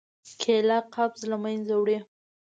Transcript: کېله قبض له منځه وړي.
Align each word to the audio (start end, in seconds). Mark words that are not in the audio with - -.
کېله 0.41 0.77
قبض 0.95 1.21
له 1.31 1.37
منځه 1.43 1.73
وړي. 1.77 1.99